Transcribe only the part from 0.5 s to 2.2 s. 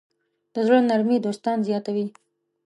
د زړۀ نرمي دوستان زیاتوي.